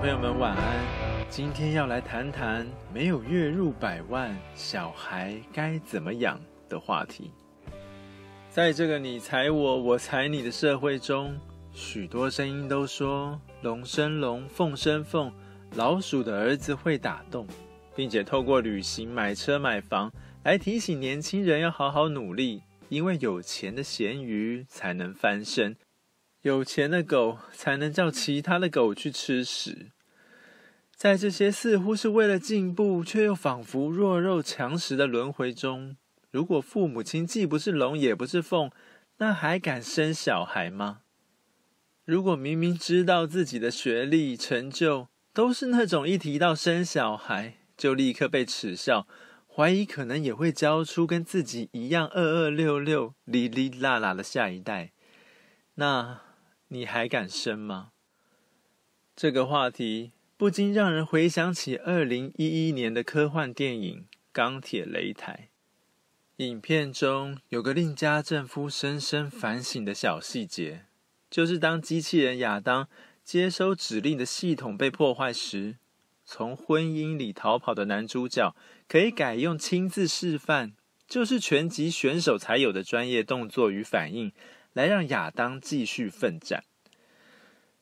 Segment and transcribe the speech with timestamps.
[0.00, 1.26] 朋友们，晚安。
[1.28, 6.40] 今天要来谈谈没有月入百万，小孩该怎么养
[6.70, 7.30] 的话题。
[8.48, 11.38] 在这个你踩我，我踩你的社会中，
[11.70, 15.30] 许多声音都说龙生龙，凤生凤，
[15.74, 17.46] 老鼠的儿子会打洞，
[17.94, 20.10] 并且透过旅行、买车、买房
[20.44, 25.76] 来提醒年轻人要好好努力，因为有钱的咸鱼才能翻身。
[26.42, 29.90] 有钱的狗才能叫其他的狗去吃屎。
[30.96, 35.96] 在这些似乎是为了进步，却又仿佛弱肉强食的轮回中，
[36.30, 38.70] 如果父母亲既不是龙也不是凤，
[39.18, 41.00] 那还敢生小孩吗？
[42.06, 49.06] 如果明明知道自己的学历成就都是那种一提到生小孩就立刻被耻笑，
[49.46, 54.92] 怀疑可能也会教出跟自己一样二二六六、哩哩啦啦的下一代，
[55.74, 56.22] 那……
[56.72, 57.90] 你还敢生吗？
[59.16, 65.48] 这个话题不禁让人回想起二零一一年的科幻电影《钢铁擂台》。
[66.44, 70.84] 影片中有个令家政夫深深反省的小细节，
[71.28, 72.88] 就是当机器人亚当
[73.24, 75.76] 接收指令的系统被破坏时，
[76.24, 78.54] 从婚姻里逃跑的男主角
[78.86, 80.74] 可以改用亲自示范，
[81.08, 84.32] 就是拳击选手才有的专业动作与反应。
[84.72, 86.64] 来让亚当继续奋战。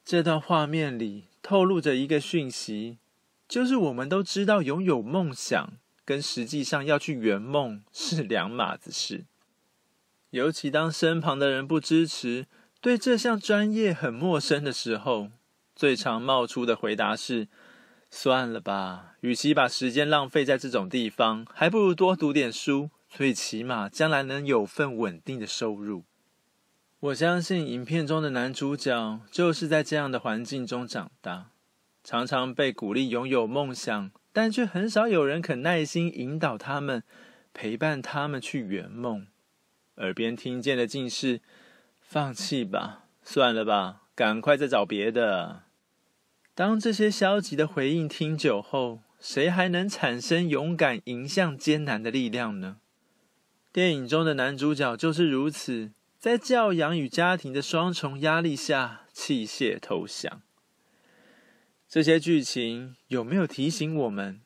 [0.04, 2.98] 这段画面里透露着一个讯息，
[3.46, 9.26] 就是我们都知道拥有梦想跟实际上要去圆梦是两码子事。
[10.30, 12.46] 尤其当身旁的人不支持，
[12.80, 15.30] 对这项专业很陌生的时候，
[15.74, 17.48] 最常冒出的回答是
[18.10, 26.04] ：“算了吧，与其把时间浪费在这种地方，还不如多读点书，最起码将来能有份稳定的收入。”
[27.00, 31.50] 我相信影片中的男主角就是在这样的环境中长大，
[32.02, 37.04] 常常被鼓励拥有梦想，但却很少有人肯耐心引导他们，
[37.54, 39.28] 陪伴他们去圆梦。
[39.98, 41.40] 耳边听见的尽是
[42.02, 45.62] “放弃吧，算了吧，赶快再找别的”。
[46.56, 52.78] 当这些消极的回应听久后，谁还能产生勇敢迎向艰难的力量呢？
[53.72, 55.92] 电影中的男主角就是如此。
[56.18, 60.42] 在教养与家庭的双重压力下，弃械投降。
[61.88, 64.40] 这些剧情有没有提醒我们：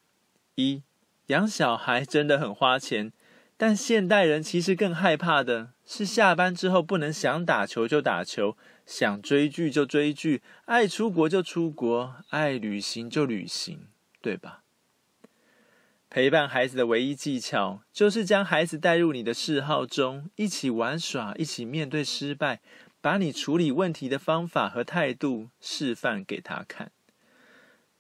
[0.57, 0.83] 一、
[1.29, 3.11] 养小孩真的很花钱，
[3.57, 13.87] 但现代人其实更害怕的是下班之后不能想打球就打球，想追剧就追剧，爱出国就出国，爱旅行就旅行，
[14.21, 14.62] 对吧？
[16.15, 22.61] 陪伴孩子的唯一技巧，就是将孩子带入你的嗜好中，一起玩耍，一起面对失败，
[23.01, 26.93] 把你处理问题的方法和态度示范给他看。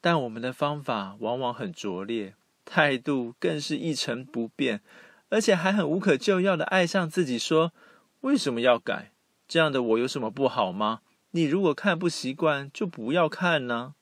[0.02, 2.34] 但我们的方法往往很拙劣，
[2.66, 4.82] 态度更是一成不变，
[5.30, 7.72] 而且还很无可救药的爱上自己，说
[8.20, 9.12] ：“为什么要改？
[9.48, 11.00] 这样的我有什么不好吗？
[11.30, 13.94] 你如果看不习惯，就不要看呢。”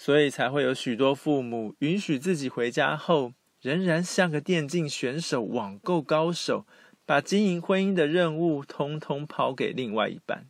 [0.00, 6.64] 所以才会有许多父母允许自己回家后，仍然像个电竞选手、网购高手，
[7.04, 10.46] 把经营婚姻的任务通通抛给另外一半。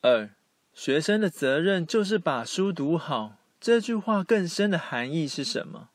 [0.00, 0.30] 二，
[0.74, 3.36] 学生的责任就是把书读好。
[3.60, 5.90] 这句话更深的含义是什么？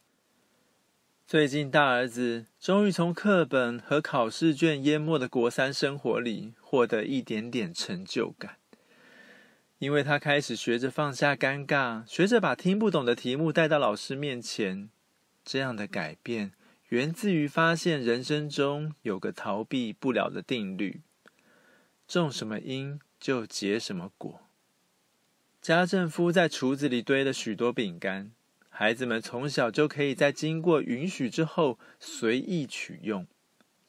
[1.27, 8.62] 最近大儿子终于从课本和考试卷淹没的国三生活里获得一点点成就感。
[9.83, 14.89] 因为他开始学着放下尴尬，学着把听不懂的题目带到老师面前。
[15.43, 16.53] 这样的改变
[16.87, 21.01] 源自于发现人生中有个逃避不了的定律：
[22.07, 24.39] 种什么因就结什么果。
[25.61, 28.31] 家政夫在橱子里堆了许多饼干，
[28.69, 33.27] 孩子们从小就可以在经过允许之后随意取用。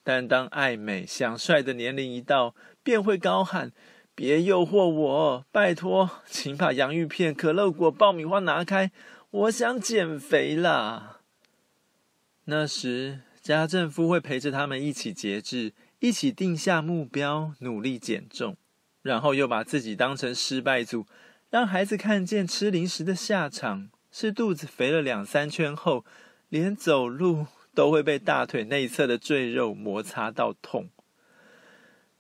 [0.02, 3.70] 但当爱美想帅的年龄一到，便会高喊。
[4.14, 8.92] 别诱惑我，拜托，请把洋芋片、可乐果、爆米花拿开，
[9.30, 11.20] 我想减肥啦。
[12.44, 18.56] 那时，家政夫会陪着他们一起节制，一起定下目标，努力减重，
[19.02, 21.06] 然后又把自己当成失败组，
[21.50, 26.04] 让孩子看见吃零食的下场是肚子肥了两三圈后，
[26.48, 30.90] 连走路都会被大腿内侧的赘肉摩擦到痛。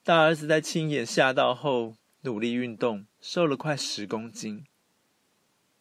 [0.04, 4.66] 大儿子在亲眼吓到后，努力运动，瘦了快十公斤。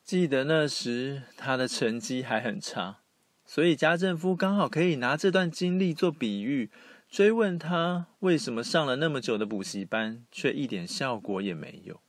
[0.02, 3.00] 记得那时他的成绩还很差，
[3.46, 6.72] 所以家政夫刚好可以拿这段经历做比喻，
[7.10, 12.00] 追问他为什么上了那么久的补习班，却一点效果也没有。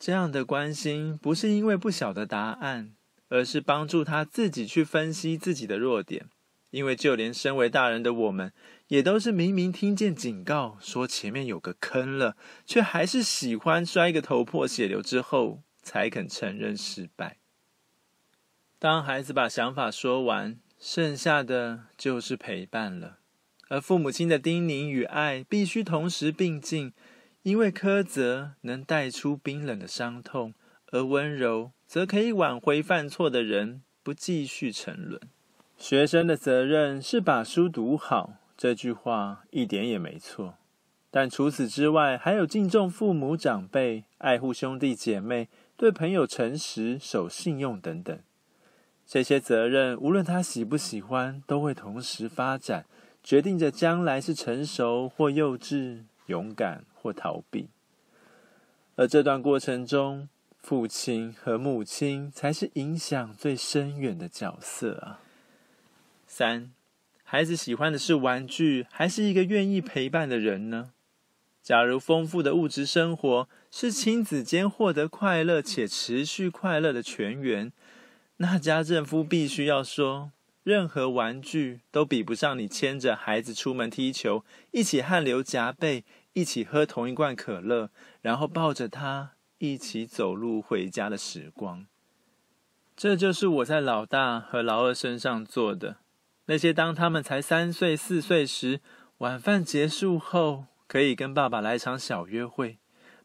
[0.00, 2.96] 这样的关心不是因为不晓得答案，
[3.28, 6.28] 而是帮助他自己去分析自己的弱点。
[6.70, 8.52] 因为就连身为大人的我们，
[8.88, 15.62] 也都是明明听见警告说前面有个坑了，却还是喜欢摔个头破血流之后。
[15.80, 17.38] 才肯承认失败。
[18.78, 23.20] 当孩子把想法说完，剩下的就是陪伴了。
[23.68, 26.92] 而父母亲的叮咛与爱必须同时并进，
[27.42, 30.52] 因为苛责能带出冰冷的伤痛，
[30.92, 35.18] 而温柔则可以挽回犯错的人不继续沉沦。
[35.78, 40.56] 学生的责任是把书读好，这句话一点也没错。
[41.08, 45.48] 但除此之外，还有敬重父母长辈、爱护兄弟姐妹。
[45.76, 48.18] 对朋友诚实、守信用等等，
[49.06, 52.84] 这些责任无论他喜不喜欢，都会同时发展，
[53.22, 57.68] 决定着将来是成熟或幼稚、勇敢或逃避。
[58.96, 60.28] 而这段过程中，
[60.58, 65.20] 父亲和母亲才是影响最深远的角色啊。
[66.30, 66.70] 三，
[67.24, 70.92] 孩子喜欢的是玩具，还是一个愿意陪伴的人呢？
[71.62, 77.72] 假如丰富的物质生活是亲子间获得快乐且持续快乐的泉源，
[78.36, 80.30] 那家政夫必须要说，
[80.62, 86.04] 任何玩具都比不上你牵着孩子出门踢球，一起汗流浃背，
[86.34, 87.90] 一起喝同一罐可乐，
[88.20, 91.86] 然后抱着他一起走路回家的时光。
[92.94, 95.96] 这就是我在老大和老二身上做的。
[96.50, 98.80] 那些当他们才三岁、四岁时，
[99.18, 102.78] 晚饭结束后，可以跟爸爸来场小约会，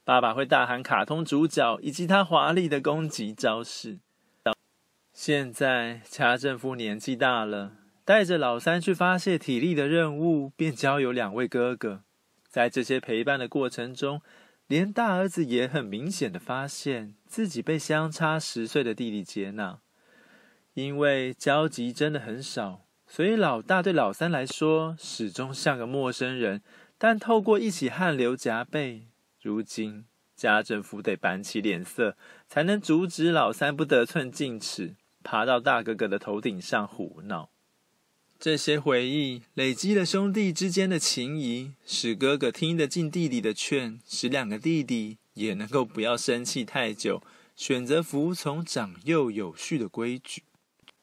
[0.04, 4.00] 爸爸会大喊卡通主角以及他华丽的攻击招式。
[5.14, 12.04] 现在家政夫年纪大了，带着老三去发泄体力的任务，便交由两位哥哥。
[12.50, 14.22] 在这些陪伴的过程中，
[14.68, 19.80] 连大儿子也很明显的发现自己被相差十岁的弟弟接纳。
[20.74, 22.83] 因为交集真的很少，
[23.16, 26.64] 所以老大对老三来说始终像个陌生人。
[26.98, 29.04] 但透过一起汗流浃背，
[29.40, 30.06] 如今
[30.36, 32.18] 家政府得板起脸色，
[32.48, 37.52] 才能阻止老三不得寸进尺，爬到大哥哥的头顶上胡闹。
[38.40, 47.22] 这些回忆累积了兄弟之间的情谊，使哥哥听得进弟弟的劝，使两个弟弟也能够不要生气太久，
[47.56, 50.42] 选择服从长幼有序的规矩。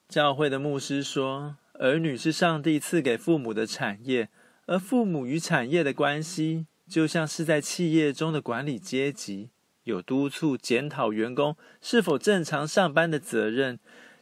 [0.09, 4.29] 教会的牧师说，儿女是上帝赐给父母的产业。
[4.67, 9.49] 而父母与产业的关系，就像是在企业中的管理阶级，
[9.83, 13.79] 有督促检讨员工是否正常上班的责任。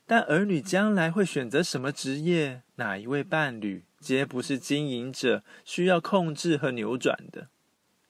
[0.07, 7.49] 但儿女将来会选择什么职业、哪一位伴侣，皆不是经营者需要控制和扭转的。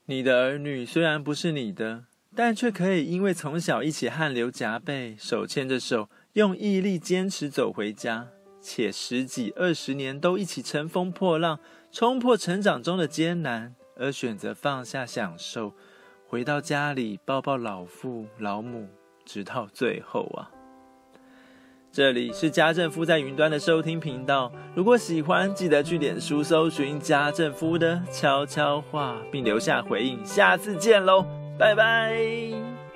[0.05, 8.29] 你的儿女虽然不是你的，但却可以因为从小一起汗流浃背，手牵着手，用毅力坚持走回家，
[8.61, 11.59] 且十几二十年都一起乘风破浪。
[11.91, 15.73] 冲破成长中的艰难，而选择放下享受，
[16.27, 18.87] 回到家里抱抱老父老母，
[19.25, 20.51] 直到最后啊！
[21.91, 30.23] 这里是家政夫在云端的收听频道，如果喜欢，记得去脸书搜寻家政夫的悄悄话，并留下回应。
[30.23, 31.25] 下次见喽，
[31.57, 32.88] 拜拜。